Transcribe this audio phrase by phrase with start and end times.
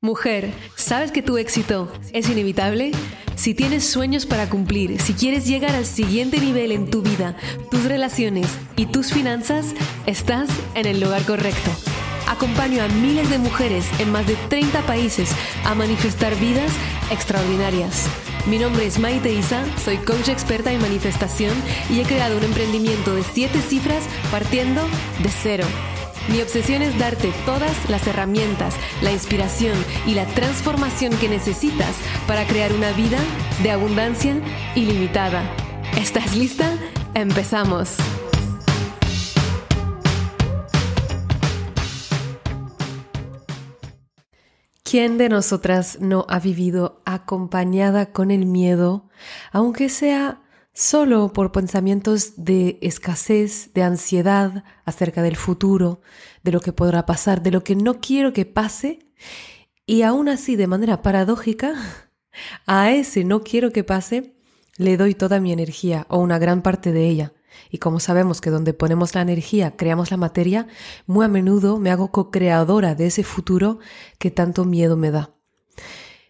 [0.00, 2.92] Mujer, ¿sabes que tu éxito es inevitable?
[3.34, 7.34] Si tienes sueños para cumplir, si quieres llegar al siguiente nivel en tu vida,
[7.68, 9.74] tus relaciones y tus finanzas,
[10.06, 11.72] estás en el lugar correcto.
[12.28, 15.30] Acompaño a miles de mujeres en más de 30 países
[15.64, 16.70] a manifestar vidas
[17.10, 18.06] extraordinarias.
[18.46, 21.54] Mi nombre es Maite Isa, soy coach experta en manifestación
[21.90, 24.80] y he creado un emprendimiento de 7 cifras partiendo
[25.24, 25.64] de cero.
[26.28, 29.74] Mi obsesión es darte todas las herramientas, la inspiración
[30.06, 31.96] y la transformación que necesitas
[32.26, 33.18] para crear una vida
[33.62, 34.34] de abundancia
[34.74, 35.42] ilimitada.
[35.96, 36.70] ¿Estás lista?
[37.14, 37.96] Empezamos.
[44.82, 49.08] ¿Quién de nosotras no ha vivido acompañada con el miedo,
[49.50, 50.42] aunque sea
[50.78, 56.00] solo por pensamientos de escasez, de ansiedad acerca del futuro,
[56.44, 59.00] de lo que podrá pasar, de lo que no quiero que pase,
[59.86, 61.74] y aún así de manera paradójica,
[62.66, 64.36] a ese no quiero que pase,
[64.76, 67.32] le doy toda mi energía o una gran parte de ella.
[67.70, 70.68] Y como sabemos que donde ponemos la energía creamos la materia,
[71.06, 73.80] muy a menudo me hago co-creadora de ese futuro
[74.20, 75.34] que tanto miedo me da.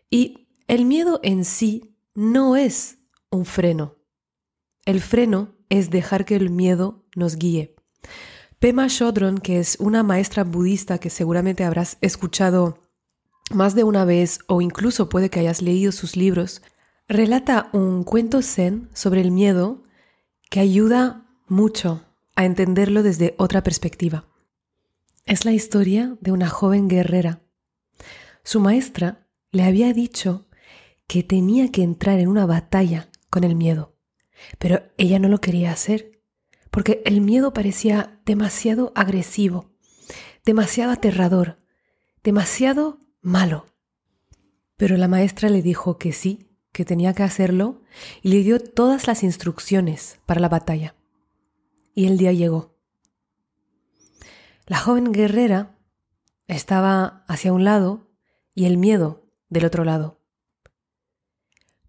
[0.08, 2.96] Y el miedo en sí no es
[3.30, 3.97] un freno,
[4.89, 7.77] el freno es dejar que el miedo nos guíe.
[8.58, 12.89] Pema Chodron, que es una maestra budista que seguramente habrás escuchado
[13.50, 16.62] más de una vez o incluso puede que hayas leído sus libros,
[17.06, 19.83] relata un cuento zen sobre el miedo
[20.48, 24.25] que ayuda mucho a entenderlo desde otra perspectiva.
[25.27, 27.42] Es la historia de una joven guerrera.
[28.42, 30.47] Su maestra le había dicho
[31.06, 33.97] que tenía que entrar en una batalla con el miedo.
[34.58, 36.20] Pero ella no lo quería hacer,
[36.70, 39.70] porque el miedo parecía demasiado agresivo,
[40.44, 41.58] demasiado aterrador,
[42.22, 43.66] demasiado malo.
[44.77, 47.83] Pero la maestra le dijo que sí, que tenía que hacerlo,
[48.22, 50.94] y le dio todas las instrucciones para la batalla.
[51.94, 52.77] Y el día llegó.
[54.66, 55.78] La joven guerrera
[56.47, 58.10] estaba hacia un lado
[58.54, 60.17] y el miedo del otro lado.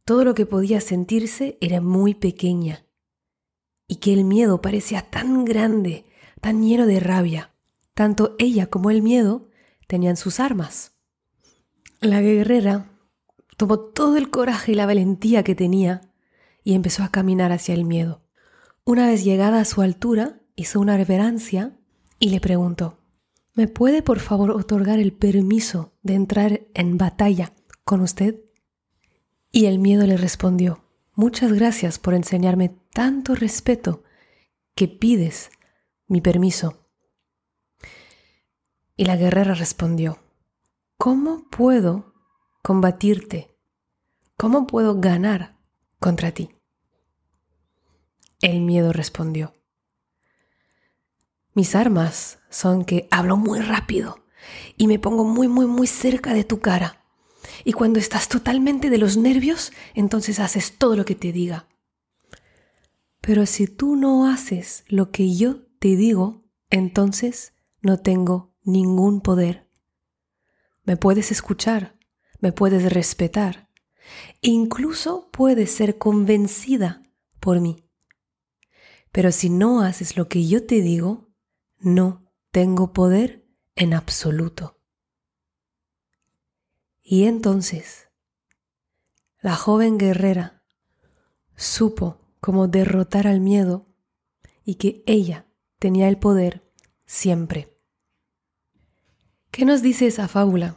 [0.09, 2.83] Todo lo que podía sentirse era muy pequeña
[3.87, 6.07] y que el miedo parecía tan grande,
[6.41, 7.53] tan lleno de rabia.
[7.93, 9.51] Tanto ella como el miedo
[9.85, 10.93] tenían sus armas.
[12.01, 12.89] La guerrera
[13.55, 16.01] tomó todo el coraje y la valentía que tenía
[16.63, 18.23] y empezó a caminar hacia el miedo.
[18.85, 21.77] Una vez llegada a su altura, hizo una reverencia
[22.17, 22.97] y le preguntó,
[23.53, 27.53] ¿me puede por favor otorgar el permiso de entrar en batalla
[27.83, 28.48] con usted?
[29.51, 30.83] Y el miedo le respondió,
[31.13, 34.03] muchas gracias por enseñarme tanto respeto
[34.75, 35.49] que pides
[36.07, 36.85] mi permiso.
[38.95, 40.19] Y la guerrera respondió,
[40.97, 42.13] ¿cómo puedo
[42.61, 43.57] combatirte?
[44.37, 45.57] ¿Cómo puedo ganar
[45.99, 46.49] contra ti?
[48.41, 49.53] El miedo respondió,
[51.53, 54.23] mis armas son que hablo muy rápido
[54.77, 56.98] y me pongo muy, muy, muy cerca de tu cara
[57.63, 61.67] y cuando estás totalmente de los nervios, entonces haces todo lo que te diga.
[63.21, 69.69] Pero si tú no haces lo que yo te digo, entonces no tengo ningún poder.
[70.83, 71.97] Me puedes escuchar,
[72.39, 73.69] me puedes respetar,
[74.41, 77.03] incluso puedes ser convencida
[77.39, 77.85] por mí.
[79.11, 81.29] Pero si no haces lo que yo te digo,
[81.79, 83.45] no tengo poder
[83.75, 84.78] en absoluto.
[87.11, 88.07] Y entonces
[89.41, 90.61] la joven guerrera
[91.55, 93.87] supo cómo derrotar al miedo
[94.63, 95.47] y que ella
[95.79, 96.69] tenía el poder
[97.07, 97.75] siempre.
[99.49, 100.75] ¿Qué nos dice esa fábula?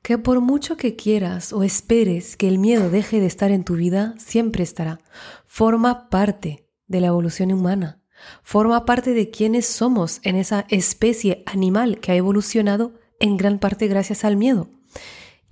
[0.00, 3.74] Que por mucho que quieras o esperes que el miedo deje de estar en tu
[3.74, 5.00] vida, siempre estará.
[5.44, 8.02] Forma parte de la evolución humana.
[8.42, 13.86] Forma parte de quienes somos en esa especie animal que ha evolucionado en gran parte
[13.86, 14.70] gracias al miedo.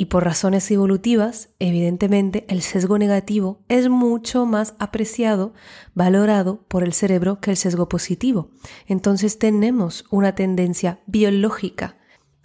[0.01, 5.53] Y por razones evolutivas, evidentemente, el sesgo negativo es mucho más apreciado,
[5.93, 8.51] valorado por el cerebro que el sesgo positivo.
[8.87, 11.99] Entonces tenemos una tendencia biológica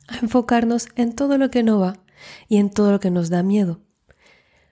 [0.10, 2.04] a enfocarnos en todo lo que no va
[2.50, 3.80] y en todo lo que nos da miedo.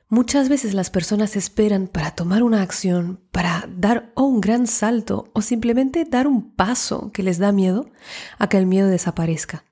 [0.09, 5.41] Muchas veces las personas esperan para tomar una acción, para dar un gran salto o
[5.41, 7.89] simplemente dar un paso que les da miedo
[8.39, 9.63] a que el miedo desaparezca.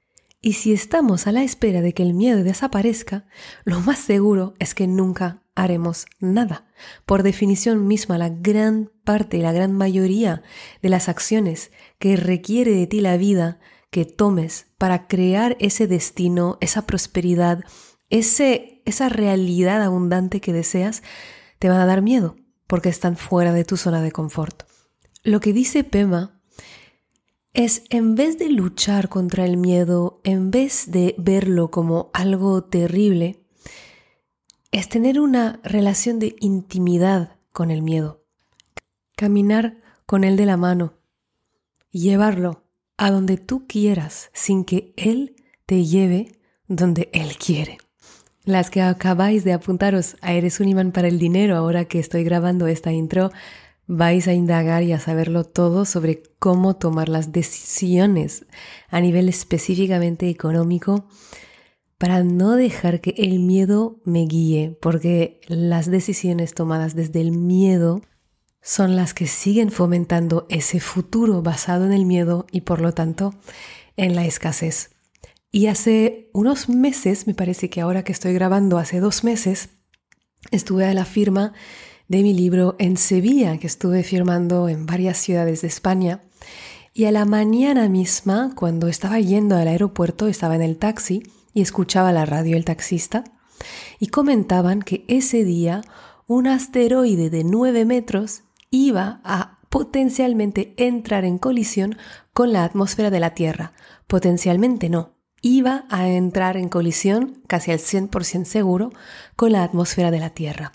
[0.42, 3.26] Y si estamos a la espera de que el miedo desaparezca,
[3.64, 6.66] lo más seguro es que nunca haremos nada.
[7.06, 10.42] Por definición misma, la gran parte, la gran mayoría
[10.82, 13.60] de las acciones que requiere de ti la vida,
[13.92, 17.64] que tomes para crear ese destino, esa prosperidad,
[18.10, 21.04] ese, esa realidad abundante que deseas,
[21.60, 22.36] te van a dar miedo
[22.66, 24.64] porque están fuera de tu zona de confort.
[25.24, 26.41] Lo que dice Pema
[27.54, 33.44] es en vez de luchar contra el miedo, en vez de verlo como algo terrible,
[34.72, 38.24] es tener una relación de intimidad con el miedo.
[39.18, 40.94] Caminar con él de la mano,
[41.92, 42.64] llevarlo
[42.98, 47.78] a donde tú quieras sin que él te lleve donde él quiere.
[48.44, 52.24] Las que acabáis de apuntaros a Eres un imán para el dinero ahora que estoy
[52.24, 53.32] grabando esta intro,
[53.94, 58.46] vais a indagar y a saberlo todo sobre cómo tomar las decisiones
[58.90, 61.10] a nivel específicamente económico
[61.98, 68.02] para no dejar que el miedo me guíe, porque las decisiones tomadas desde el miedo
[68.62, 73.36] son las que siguen fomentando ese futuro basado en el miedo y por lo tanto
[73.98, 74.92] en la escasez.
[75.52, 79.68] Y hace unos meses, me parece que ahora que estoy grabando, hace dos meses,
[80.50, 81.54] estuve a la firma
[82.12, 86.20] de mi libro en Sevilla, que estuve firmando en varias ciudades de España.
[86.94, 91.24] Y a la mañana misma, cuando estaba yendo al aeropuerto, estaba en el taxi
[91.54, 93.24] y escuchaba la radio el taxista,
[93.98, 95.84] y comentaban que ese día
[96.28, 101.96] un asteroide de 9 metros iba a potencialmente entrar en colisión
[102.34, 103.72] con la atmósfera de la Tierra.
[104.08, 108.92] Potencialmente no, iba a entrar en colisión, casi al 100% seguro,
[109.38, 110.74] con la atmósfera de la Tierra.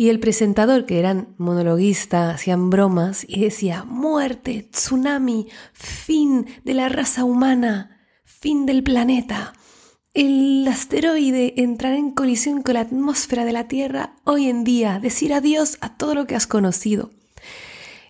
[0.00, 6.88] Y el presentador, que eran monologuista, hacían bromas y decía, muerte, tsunami, fin de la
[6.88, 9.54] raza humana, fin del planeta.
[10.14, 15.34] El asteroide entrar en colisión con la atmósfera de la Tierra hoy en día, decir
[15.34, 17.10] adiós a todo lo que has conocido.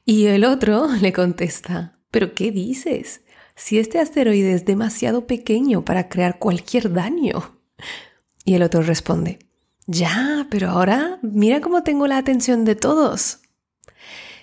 [0.04, 3.22] Y el otro le contesta, ¿pero qué dices?
[3.56, 7.58] Si este asteroide es demasiado pequeño para crear cualquier daño.
[8.44, 9.38] Y el otro responde,
[9.88, 13.40] ya, pero ahora mira cómo tengo la atención de todos.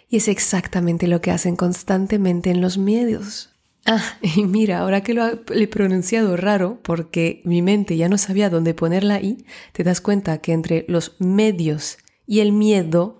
[0.09, 3.51] Y es exactamente lo que hacen constantemente en los medios.
[3.85, 8.49] Ah, y mira, ahora que lo he pronunciado raro, porque mi mente ya no sabía
[8.49, 13.19] dónde poner la I, te das cuenta que entre los medios y el miedo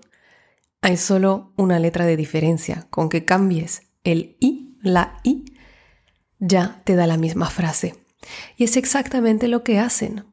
[0.80, 2.88] hay solo una letra de diferencia.
[2.90, 5.44] Con que cambies el I, la I,
[6.40, 7.94] ya te da la misma frase.
[8.56, 10.24] Y es exactamente lo que hacen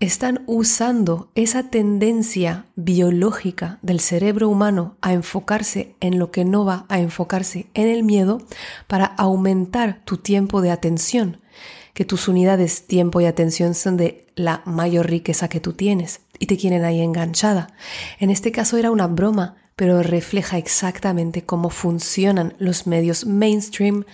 [0.00, 6.86] están usando esa tendencia biológica del cerebro humano a enfocarse en lo que no va
[6.88, 8.40] a enfocarse en el miedo
[8.86, 11.40] para aumentar tu tiempo de atención,
[11.94, 16.46] que tus unidades tiempo y atención son de la mayor riqueza que tú tienes y
[16.46, 17.68] te quieren ahí enganchada.
[18.18, 24.04] En este caso era una broma, pero refleja exactamente cómo funcionan los medios mainstream.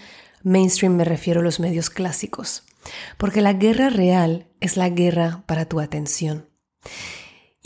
[0.43, 2.65] Mainstream me refiero a los medios clásicos.
[3.19, 6.49] Porque la guerra real es la guerra para tu atención.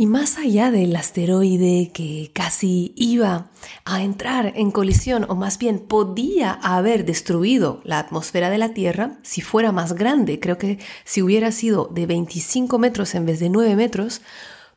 [0.00, 3.50] Y más allá del asteroide que casi iba
[3.84, 9.18] a entrar en colisión, o más bien podía haber destruido la atmósfera de la Tierra,
[9.22, 13.50] si fuera más grande, creo que si hubiera sido de 25 metros en vez de
[13.50, 14.22] 9 metros,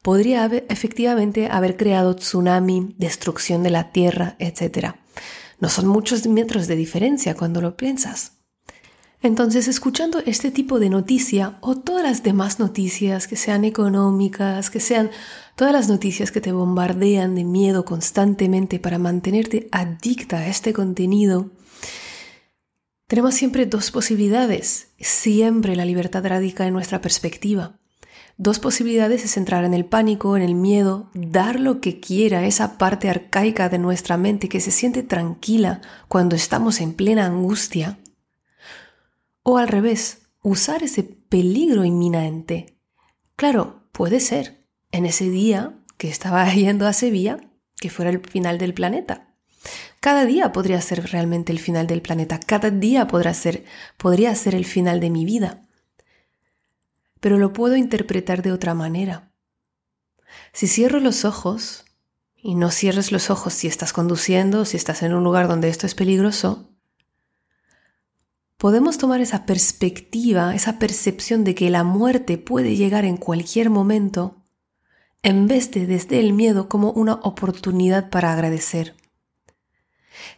[0.01, 4.95] podría efectivamente haber creado tsunami, destrucción de la Tierra, etc.
[5.61, 8.42] No son muchos metros de diferencia cuando lo piensas.
[9.23, 14.81] Entonces, escuchando este tipo de noticia o todas las demás noticias que sean económicas, que
[14.81, 15.11] sean
[15.55, 21.51] todas las noticias que te bombardean de miedo constantemente para mantenerte adicta a este contenido,
[23.07, 24.89] tenemos siempre dos posibilidades.
[24.99, 27.79] Siempre la libertad radica en nuestra perspectiva.
[28.35, 32.77] Dos posibilidades es entrar en el pánico, en el miedo, dar lo que quiera esa
[32.77, 37.99] parte arcaica de nuestra mente que se siente tranquila cuando estamos en plena angustia
[39.43, 42.77] o al revés, usar ese peligro inminente.
[43.35, 47.39] Claro, puede ser, en ese día que estaba yendo a Sevilla,
[47.77, 49.35] que fuera el final del planeta.
[49.99, 53.63] Cada día podría ser realmente el final del planeta, cada día podrá ser,
[53.97, 55.65] podría ser el final de mi vida.
[57.19, 59.31] Pero lo puedo interpretar de otra manera.
[60.51, 61.85] Si cierro los ojos,
[62.35, 65.87] y no cierres los ojos si estás conduciendo, si estás en un lugar donde esto
[65.87, 66.72] es peligroso,
[68.63, 74.37] podemos tomar esa perspectiva, esa percepción de que la muerte puede llegar en cualquier momento,
[75.21, 78.95] en vez de desde el miedo como una oportunidad para agradecer.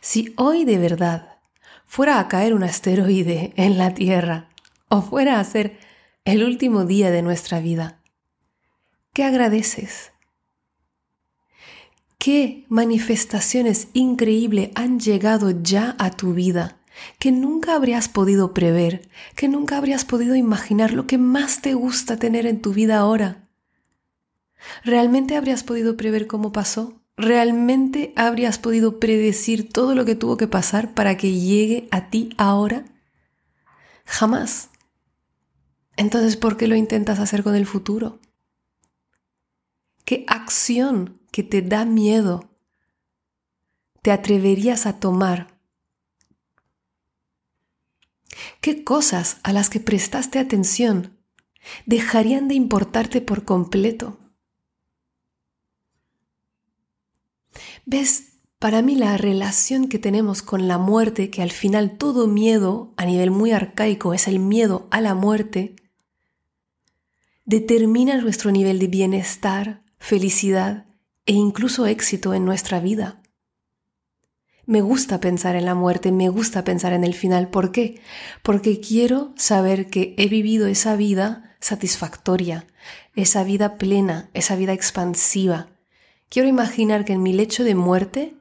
[0.01, 1.37] Si hoy de verdad
[1.85, 4.49] fuera a caer un asteroide en la Tierra
[4.89, 5.77] o fuera a ser
[6.23, 8.01] el último día de nuestra vida,
[9.13, 10.13] ¿qué agradeces?
[12.17, 16.79] ¿Qué manifestaciones increíbles han llegado ya a tu vida
[17.19, 22.17] que nunca habrías podido prever, que nunca habrías podido imaginar lo que más te gusta
[22.17, 23.47] tener en tu vida ahora.
[24.83, 27.01] ¿Realmente habrías podido prever cómo pasó?
[27.17, 32.33] ¿Realmente habrías podido predecir todo lo que tuvo que pasar para que llegue a ti
[32.37, 32.85] ahora?
[34.05, 34.69] Jamás.
[35.97, 38.19] Entonces, ¿por qué lo intentas hacer con el futuro?
[40.03, 42.49] ¿Qué acción que te da miedo
[44.01, 45.54] te atreverías a tomar?
[48.61, 51.17] ¿Qué cosas a las que prestaste atención
[51.85, 54.17] dejarían de importarte por completo?
[57.85, 58.31] ¿Ves?
[58.59, 63.05] Para mí la relación que tenemos con la muerte, que al final todo miedo a
[63.05, 65.75] nivel muy arcaico es el miedo a la muerte,
[67.43, 70.85] determina nuestro nivel de bienestar, felicidad
[71.25, 73.21] e incluso éxito en nuestra vida.
[74.65, 77.49] Me gusta pensar en la muerte, me gusta pensar en el final.
[77.49, 78.01] ¿Por qué?
[78.41, 82.65] Porque quiero saber que he vivido esa vida satisfactoria,
[83.15, 85.67] esa vida plena, esa vida expansiva.
[86.29, 88.35] Quiero imaginar que en mi lecho de muerte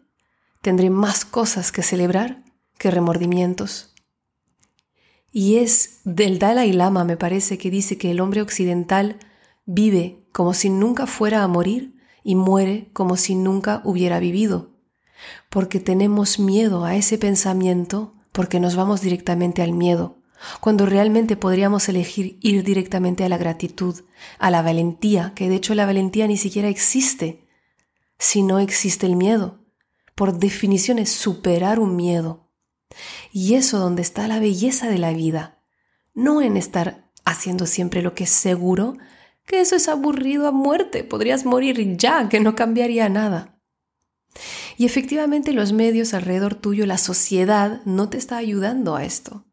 [0.63, 2.43] tendré más cosas que celebrar
[2.79, 3.95] que remordimientos.
[5.31, 9.19] Y es del Dalai Lama, me parece, que dice que el hombre occidental
[9.67, 14.74] vive como si nunca fuera a morir y muere como si nunca hubiera vivido,
[15.49, 20.19] porque tenemos miedo a ese pensamiento porque nos vamos directamente al miedo,
[20.61, 24.03] cuando realmente podríamos elegir ir directamente a la gratitud,
[24.39, 27.47] a la valentía, que de hecho la valentía ni siquiera existe
[28.19, 29.61] si no existe el miedo.
[30.15, 32.51] Por definición es superar un miedo.
[33.33, 35.59] Y eso donde está la belleza de la vida,
[36.15, 38.97] no en estar haciendo siempre lo que es seguro,
[39.47, 43.59] que eso es aburrido a muerte, podrías morir ya, que no cambiaría nada.
[44.77, 49.45] Y efectivamente los medios alrededor tuyo, la sociedad, no te está ayudando a esto.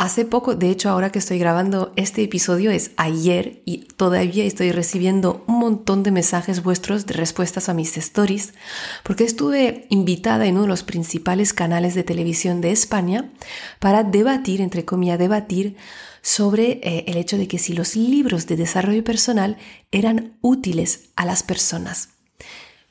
[0.00, 4.70] Hace poco, de hecho ahora que estoy grabando este episodio es ayer y todavía estoy
[4.70, 8.54] recibiendo un montón de mensajes vuestros de respuestas a mis stories
[9.02, 13.32] porque estuve invitada en uno de los principales canales de televisión de España
[13.80, 15.74] para debatir, entre comillas, debatir
[16.22, 19.56] sobre eh, el hecho de que si los libros de desarrollo personal
[19.90, 22.17] eran útiles a las personas.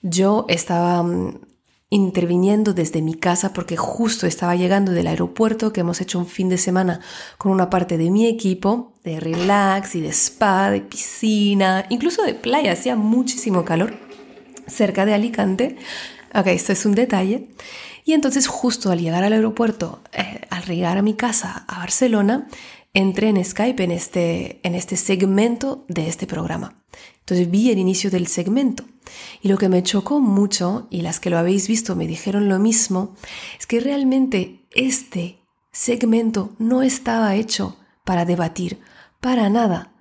[0.01, 1.39] Yo estaba mm,
[1.89, 6.49] interviniendo desde mi casa porque justo estaba llegando del aeropuerto que hemos hecho un fin
[6.49, 6.99] de semana
[7.37, 12.33] con una parte de mi equipo de relax y de spa, de piscina, incluso de
[12.33, 13.93] playa, hacía muchísimo calor
[14.67, 15.77] cerca de Alicante.
[16.33, 17.47] Ok, esto es un detalle.
[18.03, 22.47] Y entonces justo al llegar al aeropuerto, eh, al llegar a mi casa a Barcelona,
[22.93, 26.83] entré en Skype en este, en este segmento de este programa.
[27.19, 28.85] Entonces vi el inicio del segmento.
[29.41, 32.59] Y lo que me chocó mucho, y las que lo habéis visto me dijeron lo
[32.59, 33.15] mismo,
[33.59, 35.39] es que realmente este
[35.71, 38.79] segmento no estaba hecho para debatir,
[39.19, 39.93] para nada.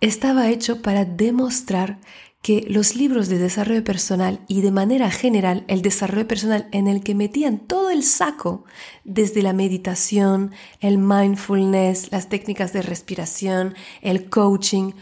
[0.00, 1.98] Estaba hecho para demostrar
[2.44, 7.02] que los libros de desarrollo personal y de manera general el desarrollo personal en el
[7.02, 8.66] que metían todo el saco,
[9.02, 14.92] desde la meditación, el mindfulness, las técnicas de respiración, el coaching,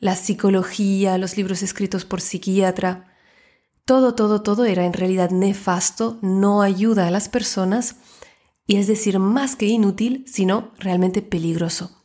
[0.00, 3.16] la psicología, los libros escritos por psiquiatra,
[3.84, 7.96] todo, todo, todo era en realidad nefasto, no ayuda a las personas
[8.66, 12.04] y es decir, más que inútil, sino realmente peligroso.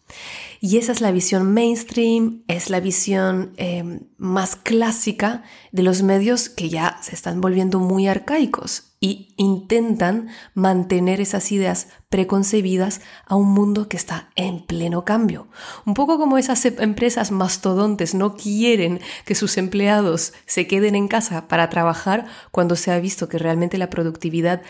[0.66, 5.44] Y esa es la visión mainstream, es la visión em, más clásica
[5.74, 11.90] de los medios que ya se están volviendo muy arcaicos y intentan mantener esas ideas
[12.08, 15.50] preconcebidas a un mundo que está en pleno cambio.
[15.86, 21.10] Un poco como esas em, empresas mastodontes no quieren que sus empleados se queden en
[21.10, 24.62] casa para trabajar cuando se ha visto que realmente la productividad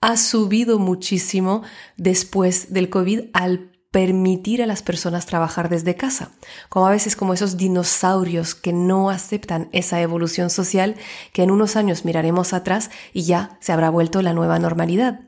[0.00, 1.62] ha subido muchísimo
[1.96, 6.30] después del COVID al permitir a las personas trabajar desde casa,
[6.68, 10.94] como a veces como esos dinosaurios que no aceptan esa evolución social
[11.32, 15.20] que en unos años miraremos atrás y ya se habrá vuelto la nueva normalidad.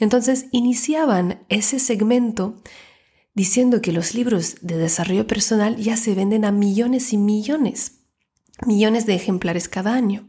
[0.00, 2.60] Entonces iniciaban ese segmento
[3.34, 8.00] diciendo que los libros de desarrollo personal ya se venden a millones y millones,
[8.66, 10.28] millones de ejemplares cada año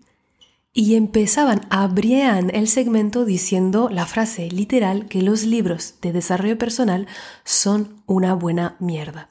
[0.73, 7.07] y empezaban, abrían el segmento diciendo la frase literal que los libros de desarrollo personal
[7.43, 9.29] son una buena mierda.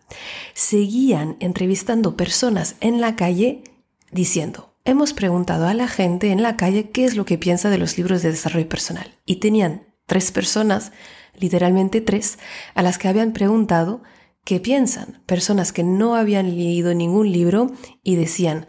[0.54, 3.64] Seguían entrevistando personas en la calle
[4.12, 7.78] diciendo, hemos preguntado a la gente en la calle qué es lo que piensa de
[7.78, 10.92] los libros de desarrollo personal y tenían tres personas,
[11.36, 12.38] literalmente tres,
[12.74, 14.02] a las que habían preguntado
[14.44, 17.72] qué piensan, personas que no habían leído ningún libro
[18.04, 18.66] y decían,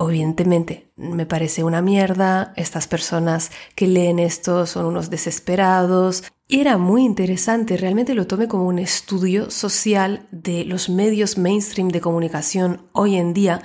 [0.00, 6.24] Evidentemente, me parece una mierda, estas personas que leen esto son unos desesperados.
[6.48, 11.88] Y era muy interesante, realmente lo tomé como un estudio social de los medios mainstream
[11.88, 13.62] de comunicación hoy en día.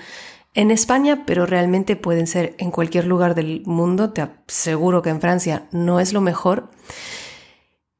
[0.53, 5.21] En España, pero realmente pueden ser en cualquier lugar del mundo, te aseguro que en
[5.21, 6.69] Francia no es lo mejor,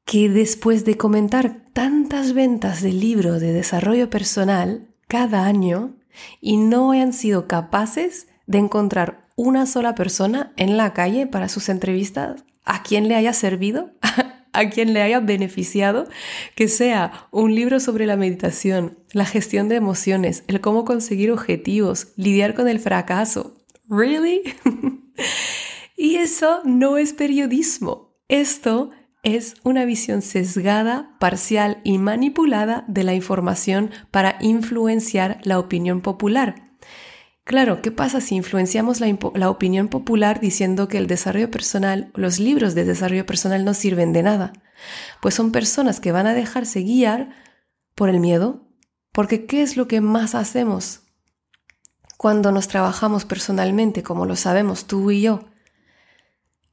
[0.04, 5.96] que después de comentar tantas ventas de libro de desarrollo personal cada año
[6.40, 11.68] y no hayan sido capaces de encontrar una sola persona en la calle para sus
[11.68, 13.90] entrevistas a quien le haya servido,
[14.52, 16.08] a quien le haya beneficiado,
[16.54, 22.08] que sea un libro sobre la meditación, la gestión de emociones, el cómo conseguir objetivos,
[22.16, 23.54] lidiar con el fracaso.
[23.88, 24.42] ¿Really?
[25.96, 28.16] y eso no es periodismo.
[28.28, 28.90] Esto
[29.26, 36.70] es una visión sesgada, parcial y manipulada de la información para influenciar la opinión popular.
[37.42, 42.76] Claro, ¿qué pasa si influenciamos la, opinión popular diciendo que el desarrollo personal, los libros
[42.76, 44.52] de desarrollo personal no sirven de nada?
[45.20, 47.30] Pues son personas que van a dejarse guiar
[47.96, 48.68] por el miedo,
[49.10, 51.00] porque ¿qué es lo que más hacemos
[52.16, 55.46] cuando nos trabajamos personalmente, como lo sabemos tú y yo?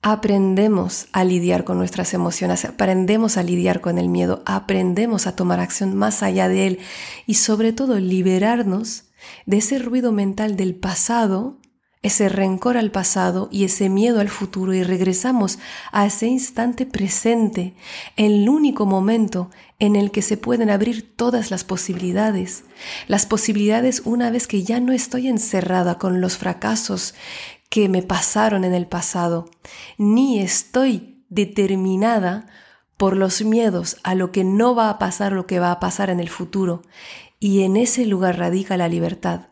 [0.06, 5.62] Aprendemos a lidiar con nuestras emociones, aprendemos a lidiar con el miedo, aprendemos a tomar
[5.62, 6.80] acción más allá de él
[7.26, 9.06] y sobre todo liberarnos
[9.46, 11.58] de ese ruido mental del pasado,
[12.02, 15.58] ese rencor al pasado y ese miedo al futuro y regresamos
[15.94, 17.74] a ese instante presente,
[18.18, 22.66] el único momento en el que se pueden abrir todas las posibilidades.
[23.08, 27.16] Las posibilidades una vez que ya no estoy encerrada con los fracasos
[27.74, 29.50] que me pasaron en el pasado,
[29.98, 32.46] ni estoy determinada
[32.98, 36.12] por los miedos a lo que no va a pasar, lo que va a pasar
[36.12, 36.84] en el futuro
[37.39, 39.48] y en ese lugar radica la libertad.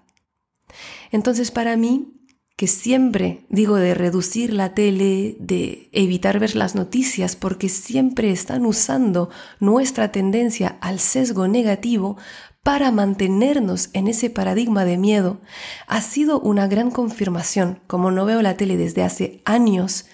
[1.10, 2.14] Entonces para mí,
[2.56, 8.68] que siempre digo de reducir la tele, de evitar ver las noticias, porque siempre están
[8.68, 12.18] usando nuestra tendencia al sesgo negativo
[12.64, 15.42] para mantenernos en ese paradigma de miedo,
[15.88, 17.82] ha sido una gran confirmación.
[17.88, 20.06] Como no veo la tele desde hace años,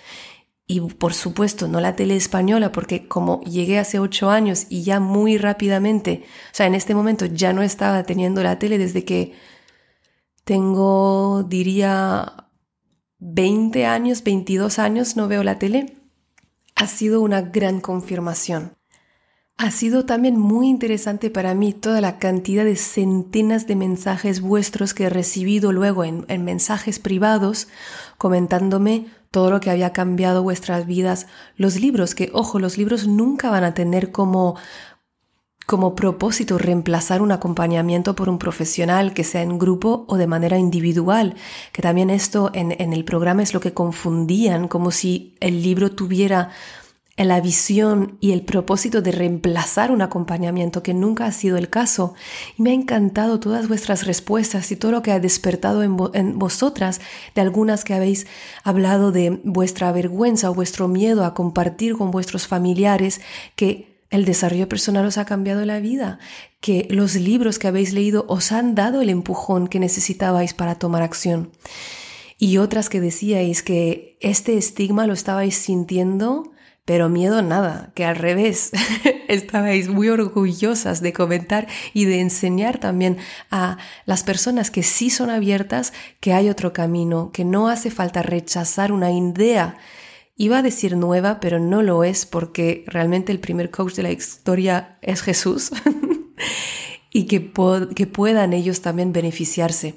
[0.66, 5.00] y por supuesto no la tele española, porque como llegué hace ocho años y ya
[5.00, 9.34] muy rápidamente, o sea, en este momento ya no estaba teniendo la tele desde que
[10.44, 12.50] tengo, diría,
[13.20, 15.98] 20 años, 22 años no veo la tele,
[16.76, 18.77] ha sido una gran confirmación.
[19.60, 24.94] Ha sido también muy interesante para mí toda la cantidad de centenas de mensajes vuestros
[24.94, 27.68] que he recibido luego en, en mensajes privados
[28.20, 33.50] comentándome todo lo que había cambiado vuestras vidas, los libros, que ojo, los libros nunca
[33.50, 34.56] van a tener como
[35.66, 40.58] como propósito reemplazar un acompañamiento por un profesional, que sea en grupo o de manera
[40.58, 41.36] individual,
[41.74, 45.92] que también esto en, en el programa es lo que confundían, como si el libro
[45.92, 46.52] tuviera
[47.26, 52.14] la visión y el propósito de reemplazar un acompañamiento que nunca ha sido el caso.
[52.58, 56.38] Y me ha encantado todas vuestras respuestas y todo lo que ha despertado en, en,
[56.38, 57.02] vosotras,
[57.34, 58.28] de algunas que habéis
[58.64, 63.20] hablado de vuestra vergüenza o vuestro miedo a compartir con vuestros familiares
[63.56, 66.20] que el desarrollo personal os ha cambiado la vida,
[66.62, 71.02] que los libros que habéis leído os han dado el empujón que necesitabais para tomar
[71.02, 71.52] acción.
[72.38, 76.52] Y otras que decíais que este estigma lo estabais sintiendo
[76.88, 78.72] pero miedo nada, que al revés,
[79.28, 83.18] estabais muy orgullosas de comentar y de enseñar también
[83.52, 88.22] a las personas que sí son abiertas que hay otro camino, que no hace falta
[88.22, 89.76] rechazar una idea.
[90.38, 94.12] Iba a decir nueva, pero no lo es porque realmente el primer coach de la
[94.12, 95.72] historia es Jesús
[97.12, 97.52] y que,
[97.96, 99.96] que puedan ellos también beneficiarse.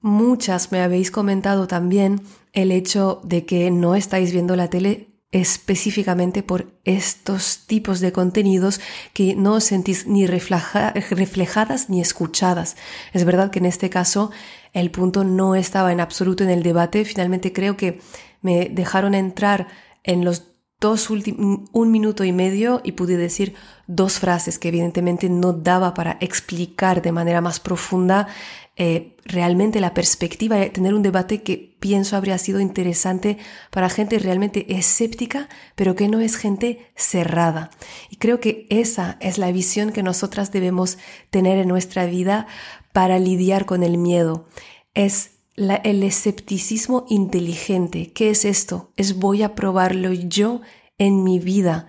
[0.00, 2.22] Muchas me habéis comentado también
[2.54, 8.80] el hecho de que no estáis viendo la tele específicamente por estos tipos de contenidos
[9.12, 12.76] que no os sentís ni reflejadas ni escuchadas.
[13.12, 14.30] Es verdad que en este caso
[14.72, 17.04] el punto no estaba en absoluto en el debate.
[17.04, 18.00] Finalmente creo que
[18.40, 19.68] me dejaron entrar
[20.02, 20.44] en los
[20.80, 23.54] dos un minuto y medio y pude decir
[23.88, 28.28] dos frases que evidentemente no daba para explicar de manera más profunda
[28.76, 33.36] eh, realmente la perspectiva de tener un debate que pienso habría sido interesante
[33.72, 37.70] para gente realmente escéptica, pero que no es gente cerrada.
[38.08, 40.96] Y creo que esa es la visión que nosotras debemos
[41.30, 42.46] tener en nuestra vida
[42.92, 44.46] para lidiar con el miedo.
[44.94, 48.12] Es el escepticismo inteligente.
[48.12, 48.92] ¿Qué es esto?
[48.96, 50.60] Es voy a probarlo yo
[50.98, 51.88] en mi vida.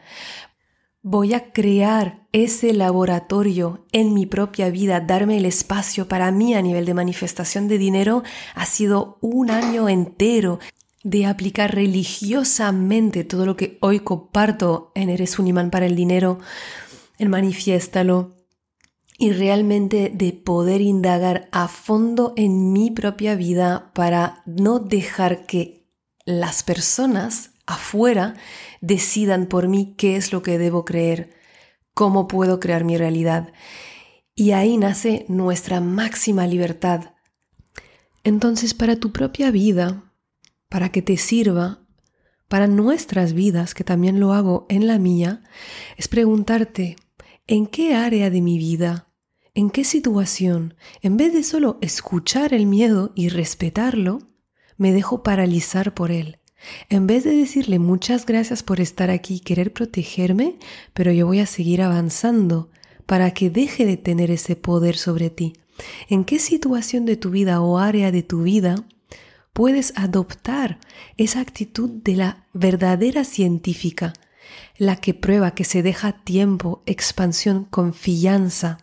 [1.02, 6.62] Voy a crear ese laboratorio en mi propia vida, darme el espacio para mí a
[6.62, 8.24] nivel de manifestación de dinero.
[8.56, 10.60] Ha sido un año entero
[11.04, 16.40] de aplicar religiosamente todo lo que hoy comparto en Eres un imán para el dinero,
[17.18, 18.39] en Manifiéstalo,
[19.22, 25.86] y realmente de poder indagar a fondo en mi propia vida para no dejar que
[26.26, 28.36] las personas afuera
[28.80, 31.34] decidan por mí qué es lo que debo creer,
[31.94, 33.52] cómo puedo crear mi realidad.
[34.36, 37.12] Y ahí nace nuestra máxima libertad.
[38.24, 40.14] Entonces, para tu propia vida,
[40.70, 41.82] para que te sirva,
[42.48, 45.44] para nuestras vidas, que también lo hago en la mía,
[45.98, 46.96] es preguntarte,
[47.48, 49.09] ¿en qué área de mi vida,
[49.60, 54.20] en qué situación, en vez de solo escuchar el miedo y respetarlo,
[54.78, 56.40] me dejo paralizar por él?
[56.88, 60.58] En vez de decirle muchas gracias por estar aquí y querer protegerme,
[60.94, 62.70] pero yo voy a seguir avanzando
[63.06, 65.52] para que deje de tener ese poder sobre ti.
[66.08, 68.76] ¿En qué situación de tu vida o área de tu vida
[69.52, 70.80] puedes adoptar
[71.18, 74.14] esa actitud de la verdadera científica,
[74.78, 78.78] la que prueba que se deja tiempo, expansión, confianza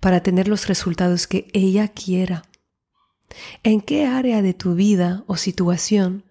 [0.00, 2.44] para tener los resultados que ella quiera?
[3.62, 6.24] ¿En qué área de tu vida o situación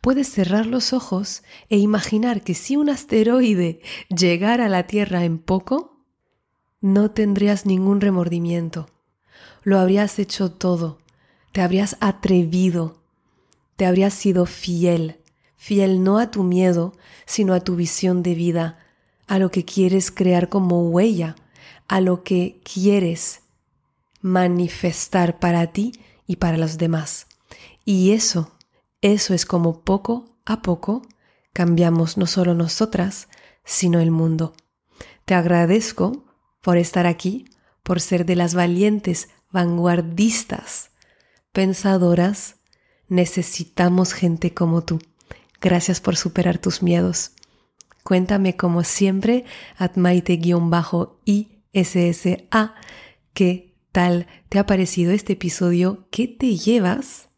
[0.00, 5.38] puedes cerrar los ojos e imaginar que si un asteroide llegara a la Tierra en
[5.38, 6.00] poco,
[6.80, 8.88] no tendrías ningún remordimiento?
[9.62, 10.98] Lo habrías hecho todo,
[11.52, 13.02] te habrías atrevido,
[13.76, 15.20] te habrías sido fiel,
[15.56, 16.94] fiel no a tu miedo,
[17.26, 18.78] sino a tu visión de vida,
[19.26, 21.34] a lo que quieres crear como huella,
[21.88, 23.42] a lo que quieres
[24.20, 25.92] manifestar para ti
[26.26, 27.26] y para los demás.
[27.84, 28.52] Y eso,
[29.00, 31.02] eso es como poco a poco
[31.52, 33.28] cambiamos no solo nosotras,
[33.64, 34.54] sino el mundo.
[35.24, 36.24] Te agradezco
[36.60, 37.46] por estar aquí,
[37.82, 40.90] por ser de las valientes vanguardistas,
[41.52, 42.56] pensadoras,
[43.08, 44.98] Necesitamos gente como tú.
[45.60, 47.32] Gracias por superar tus miedos.
[48.02, 49.44] Cuéntame como siempre
[49.78, 49.96] at
[51.72, 52.74] maite-issa
[53.34, 57.28] qué tal te ha parecido este episodio, qué te llevas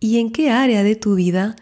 [0.00, 1.56] y en qué área de tu vida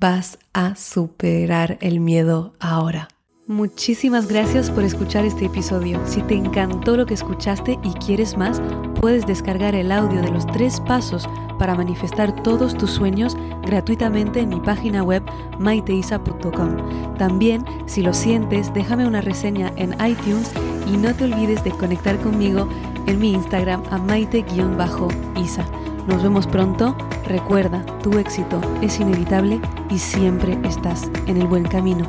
[0.00, 3.08] vas a superar el miedo ahora.
[3.48, 6.00] Muchísimas gracias por escuchar este episodio.
[6.06, 8.60] Si te encantó lo que escuchaste y quieres más,
[9.00, 11.26] puedes descargar el audio de los tres pasos
[11.58, 15.22] para manifestar todos tus sueños gratuitamente en mi página web
[15.58, 17.16] maiteisa.com.
[17.16, 20.52] También, si lo sientes, déjame una reseña en iTunes
[20.88, 22.68] y no te olvides de conectar conmigo
[23.06, 25.66] en mi Instagram a maite-isa.
[26.06, 26.96] Nos vemos pronto.
[27.26, 32.06] Recuerda, tu éxito es inevitable y siempre estás en el buen camino.